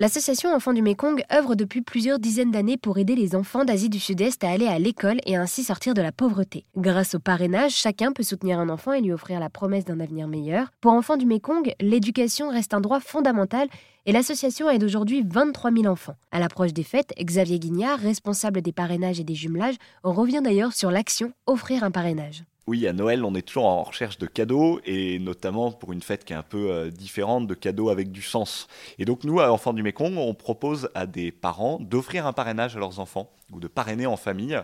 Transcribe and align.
L'association 0.00 0.52
Enfants 0.52 0.72
du 0.72 0.82
Mékong 0.82 1.22
œuvre 1.32 1.54
depuis 1.54 1.80
plusieurs 1.80 2.18
dizaines 2.18 2.50
d'années 2.50 2.76
pour 2.76 2.98
aider 2.98 3.14
les 3.14 3.36
enfants 3.36 3.64
d'Asie 3.64 3.88
du 3.88 4.00
Sud-Est 4.00 4.42
à 4.42 4.50
aller 4.50 4.66
à 4.66 4.80
l'école 4.80 5.20
et 5.24 5.36
ainsi 5.36 5.62
sortir 5.62 5.94
de 5.94 6.02
la 6.02 6.10
pauvreté. 6.10 6.64
Grâce 6.76 7.14
au 7.14 7.20
parrainage, 7.20 7.76
chacun 7.76 8.10
peut 8.10 8.24
soutenir 8.24 8.58
un 8.58 8.70
enfant 8.70 8.92
et 8.92 9.00
lui 9.00 9.12
offrir 9.12 9.38
la 9.38 9.50
promesse 9.50 9.84
d'un 9.84 10.00
avenir 10.00 10.26
meilleur. 10.26 10.72
Pour 10.80 10.94
Enfants 10.94 11.16
du 11.16 11.26
Mékong, 11.26 11.72
l'éducation 11.80 12.48
reste 12.48 12.74
un 12.74 12.80
droit 12.80 12.98
fondamental 12.98 13.68
et 14.04 14.10
l'association 14.10 14.68
aide 14.68 14.82
aujourd'hui 14.82 15.24
23 15.24 15.70
000 15.70 15.86
enfants. 15.86 16.16
À 16.32 16.40
l'approche 16.40 16.72
des 16.72 16.82
fêtes, 16.82 17.14
Xavier 17.16 17.60
Guignard, 17.60 18.00
responsable 18.00 18.62
des 18.62 18.72
parrainages 18.72 19.20
et 19.20 19.24
des 19.24 19.36
jumelages, 19.36 19.76
revient 20.02 20.40
d'ailleurs 20.42 20.72
sur 20.72 20.90
l'action 20.90 21.32
Offrir 21.46 21.84
un 21.84 21.92
parrainage. 21.92 22.42
Oui, 22.66 22.86
à 22.86 22.94
Noël, 22.94 23.26
on 23.26 23.34
est 23.34 23.42
toujours 23.42 23.66
en 23.66 23.82
recherche 23.82 24.16
de 24.16 24.26
cadeaux, 24.26 24.80
et 24.86 25.18
notamment 25.18 25.70
pour 25.70 25.92
une 25.92 26.00
fête 26.00 26.24
qui 26.24 26.32
est 26.32 26.36
un 26.36 26.42
peu 26.42 26.70
euh, 26.70 26.90
différente, 26.90 27.46
de 27.46 27.52
cadeaux 27.52 27.90
avec 27.90 28.10
du 28.10 28.22
sens. 28.22 28.68
Et 28.98 29.04
donc 29.04 29.24
nous, 29.24 29.38
à 29.38 29.52
Enfants 29.52 29.74
du 29.74 29.82
Mékong, 29.82 30.16
on 30.16 30.32
propose 30.32 30.88
à 30.94 31.04
des 31.06 31.30
parents 31.30 31.78
d'offrir 31.78 32.26
un 32.26 32.32
parrainage 32.32 32.74
à 32.74 32.78
leurs 32.78 33.00
enfants, 33.00 33.30
ou 33.52 33.60
de 33.60 33.68
parrainer 33.68 34.06
en 34.06 34.16
famille. 34.16 34.58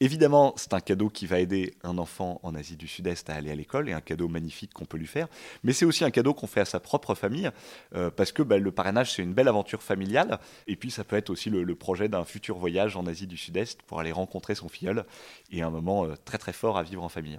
Évidemment, 0.00 0.52
c'est 0.56 0.74
un 0.74 0.80
cadeau 0.80 1.10
qui 1.10 1.26
va 1.26 1.38
aider 1.38 1.74
un 1.84 1.96
enfant 1.98 2.40
en 2.42 2.56
Asie 2.56 2.74
du 2.74 2.88
Sud-Est 2.88 3.30
à 3.30 3.34
aller 3.34 3.52
à 3.52 3.54
l'école, 3.54 3.88
et 3.88 3.92
un 3.92 4.00
cadeau 4.00 4.26
magnifique 4.26 4.72
qu'on 4.74 4.84
peut 4.84 4.98
lui 4.98 5.06
faire. 5.06 5.28
Mais 5.62 5.72
c'est 5.72 5.84
aussi 5.84 6.04
un 6.04 6.10
cadeau 6.10 6.34
qu'on 6.34 6.48
fait 6.48 6.60
à 6.60 6.64
sa 6.64 6.80
propre 6.80 7.14
famille, 7.14 7.52
euh, 7.94 8.10
parce 8.10 8.32
que 8.32 8.42
bah, 8.42 8.58
le 8.58 8.72
parrainage, 8.72 9.12
c'est 9.12 9.22
une 9.22 9.32
belle 9.32 9.46
aventure 9.46 9.84
familiale, 9.84 10.40
et 10.66 10.74
puis 10.74 10.90
ça 10.90 11.04
peut 11.04 11.14
être 11.14 11.30
aussi 11.30 11.50
le, 11.50 11.74
projet 11.76 12.08
d'un 12.08 12.24
futur 12.24 12.58
voyage 12.58 12.96
en 12.96 13.06
Asie 13.06 13.28
du 13.28 13.36
Sud-Est 13.36 13.82
pour 13.82 14.00
aller 14.00 14.12
rencontrer 14.12 14.56
son 14.56 14.68
filleul, 14.68 15.04
et 15.52 15.62
un 15.62 15.70
moment 15.70 16.04
euh, 16.04 16.14
très 16.24 16.38
très 16.38 16.52
fort 16.52 16.78
à 16.78 16.82
vivre 16.82 17.04
en 17.04 17.08
famille. 17.08 17.38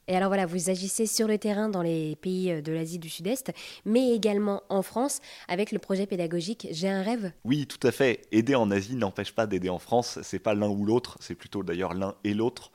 Et 0.07 0.15
alors 0.15 0.29
voilà, 0.29 0.45
vous 0.45 0.69
agissez 0.69 1.05
sur 1.05 1.27
le 1.27 1.37
terrain 1.37 1.69
dans 1.69 1.81
les 1.81 2.15
pays 2.15 2.51
euh, 2.51 2.61
de 2.61 2.71
l'Asie 2.71 2.99
du 2.99 3.09
Sud-Est, 3.09 3.51
mais 3.85 4.11
également 4.13 4.63
en 4.69 4.81
France 4.81 5.21
avec 5.47 5.71
le 5.71 5.79
projet 5.79 6.05
pédagogique 6.05 6.67
J'ai 6.71 6.89
un 6.89 7.03
rêve. 7.03 7.31
Oui, 7.45 7.67
tout 7.67 7.85
à 7.85 7.91
fait. 7.91 8.21
Aider 8.31 8.55
en 8.55 8.71
Asie 8.71 8.95
n'empêche 8.95 9.33
pas 9.33 9.47
d'aider 9.47 9.69
en 9.69 9.79
France. 9.79 10.19
C'est 10.23 10.39
pas 10.39 10.53
l'un 10.53 10.69
ou 10.69 10.85
l'autre, 10.85 11.17
c'est 11.21 11.35
plutôt 11.35 11.63
d'ailleurs 11.63 11.93
l'un 11.93 12.15
et 12.23 12.33
l'autre. 12.33 12.71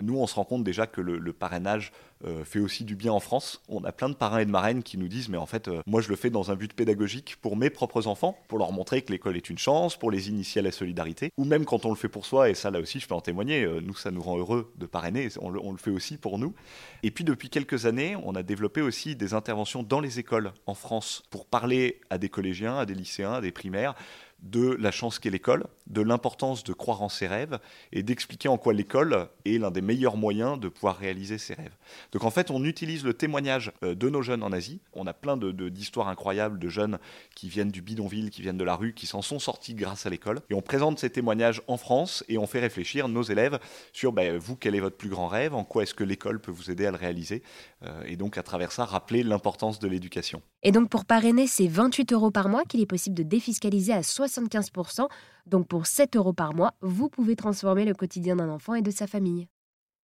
Nous, 0.00 0.16
on 0.16 0.26
se 0.26 0.34
rend 0.34 0.44
compte 0.44 0.64
déjà 0.64 0.86
que 0.86 1.00
le, 1.00 1.32
parrainage 1.32 1.92
euh, 2.24 2.44
fait 2.44 2.60
aussi 2.60 2.84
du 2.84 2.94
bien 2.94 3.12
en 3.12 3.20
France. 3.20 3.60
On 3.68 3.82
a 3.84 3.92
plein 3.92 4.08
de 4.08 4.14
parrains 4.14 4.38
et 4.38 4.44
de 4.46 4.50
marraines 4.50 4.82
qui 4.82 4.96
nous 4.98 5.08
disent, 5.08 5.28
mais 5.28 5.36
en 5.36 5.46
fait, 5.46 5.68
euh, 5.68 5.82
moi, 5.86 6.00
je 6.00 6.08
le 6.08 6.16
fais 6.16 6.30
dans 6.30 6.50
un 6.50 6.54
but 6.54 6.72
pédagogique 6.72 7.36
pour 7.42 7.56
mes 7.56 7.70
propres 7.70 8.06
enfants, 8.06 8.38
pour 8.48 8.58
leur 8.58 8.72
montrer 8.72 9.02
que 9.02 9.12
l'école 9.12 9.36
est 9.36 9.50
une 9.50 9.58
chance, 9.58 9.96
pour 9.96 10.10
les 10.10 10.28
initier 10.28 10.60
à 10.60 10.62
la 10.62 10.72
solidarité, 10.72 11.30
ou 11.36 11.44
même 11.44 11.64
quand 11.64 11.84
on 11.84 11.90
le 11.90 11.96
fait 11.96 12.08
pour 12.08 12.24
soi, 12.24 12.50
et 12.50 12.54
ça, 12.54 12.70
là 12.70 12.80
aussi, 12.80 13.00
je 13.00 13.08
peux 13.08 13.14
en 13.14 13.20
témoigner, 13.20 13.66
nous, 13.82 13.94
ça 13.94 14.10
nous 14.10 14.22
rend 14.22 14.38
heureux 14.38 14.72
de 14.76 14.86
parrainer, 14.86 15.28
on 15.40 15.50
le 15.50 15.78
fait 15.78 15.90
aussi 15.90 16.16
pour 16.16 16.38
nous. 16.38 16.54
Et 17.02 17.10
puis, 17.10 17.24
depuis 17.24 17.50
quelques 17.50 17.86
années, 17.86 18.16
on 18.22 18.34
a 18.34 18.42
développé 18.42 18.80
aussi 18.80 19.16
des 19.16 19.34
interventions 19.34 19.82
dans 19.82 20.00
les 20.00 20.18
écoles 20.18 20.52
en 20.66 20.74
France 20.74 21.22
pour 21.30 21.46
parler 21.46 22.00
à 22.10 22.18
des 22.18 22.28
collégiens, 22.28 22.78
à 22.78 22.86
des 22.86 22.94
lycéens, 22.94 23.34
à 23.34 23.40
des 23.40 23.52
primaires, 23.52 23.94
de 24.42 24.76
la 24.80 24.90
chance 24.90 25.18
qu'est 25.18 25.30
l'école, 25.30 25.66
de 25.86 26.00
l'importance 26.00 26.64
de 26.64 26.72
croire 26.72 27.02
en 27.02 27.08
ses 27.08 27.26
rêves 27.26 27.58
et 27.92 28.02
d'expliquer 28.02 28.48
en 28.48 28.56
quoi 28.56 28.72
l'école 28.72 29.28
est 29.44 29.58
l'un 29.58 29.70
des 29.70 29.82
meilleurs 29.82 30.16
moyens 30.16 30.58
de 30.58 30.68
pouvoir 30.68 30.96
réaliser 30.96 31.38
ses 31.38 31.54
rêves. 31.54 31.76
Donc 32.12 32.24
en 32.24 32.30
fait, 32.30 32.50
on 32.50 32.64
utilise 32.64 33.04
le 33.04 33.14
témoignage 33.14 33.72
euh, 33.82 33.94
de 33.94 34.08
nos 34.08 34.22
jeunes 34.22 34.42
en 34.42 34.52
Asie. 34.52 34.80
On 34.92 35.06
a 35.06 35.12
plein 35.12 35.36
d'histoires 35.36 36.06
de, 36.06 36.12
incroyables 36.12 36.58
de 36.58 36.68
jeunes 36.68 36.98
qui 37.34 37.48
viennent 37.48 37.70
du 37.70 37.82
bidonville, 37.82 38.30
qui 38.30 38.42
viennent 38.42 38.56
de 38.56 38.64
la 38.64 38.76
rue, 38.76 38.94
qui 38.94 39.06
s'en 39.06 39.22
sont 39.22 39.38
sortis 39.38 39.74
grâce 39.74 40.06
à 40.06 40.10
l'école. 40.10 40.40
Et 40.50 40.54
on 40.54 40.62
présente 40.62 40.98
ces 40.98 41.10
témoignages 41.10 41.62
en 41.66 41.76
France 41.76 42.24
et 42.28 42.38
on 42.38 42.46
fait 42.46 42.60
réfléchir 42.60 43.08
nos 43.08 43.22
élèves 43.22 43.58
sur 43.92 44.12
ben, 44.12 44.38
vous, 44.38 44.56
quel 44.56 44.74
est 44.74 44.80
votre 44.80 44.96
plus 44.96 45.08
grand 45.08 45.28
rêve, 45.28 45.54
en 45.54 45.64
quoi 45.64 45.82
est-ce 45.82 45.94
que 45.94 46.04
l'école 46.04 46.40
peut 46.40 46.52
vous 46.52 46.70
aider 46.70 46.86
à 46.86 46.90
le 46.90 46.96
réaliser. 46.96 47.42
Euh, 47.82 48.02
et 48.06 48.16
donc 48.16 48.38
à 48.38 48.42
travers 48.42 48.72
ça, 48.72 48.84
rappeler 48.84 49.22
l'importance 49.22 49.78
de 49.78 49.88
l'éducation. 49.88 50.42
Et 50.62 50.72
donc 50.72 50.88
pour 50.88 51.04
parrainer, 51.04 51.46
c'est 51.46 51.66
28 51.66 52.12
euros 52.12 52.30
par 52.30 52.48
mois 52.48 52.64
qu'il 52.64 52.80
est 52.80 52.86
possible 52.86 53.16
de 53.16 53.22
défiscaliser 53.22 53.92
à 53.92 54.02
75%. 54.30 55.08
Donc 55.46 55.68
pour 55.68 55.86
7 55.86 56.16
euros 56.16 56.32
par 56.32 56.54
mois, 56.54 56.74
vous 56.80 57.08
pouvez 57.08 57.36
transformer 57.36 57.84
le 57.84 57.94
quotidien 57.94 58.36
d'un 58.36 58.48
enfant 58.48 58.74
et 58.74 58.82
de 58.82 58.90
sa 58.90 59.06
famille. 59.06 59.48